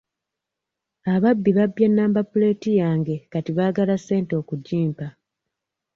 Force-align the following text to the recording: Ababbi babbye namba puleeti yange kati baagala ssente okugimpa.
Ababbi 1.13 1.49
babbye 1.57 1.87
namba 1.89 2.21
puleeti 2.31 2.71
yange 2.81 3.15
kati 3.31 3.51
baagala 3.57 3.95
ssente 3.99 4.33
okugimpa. 4.41 5.07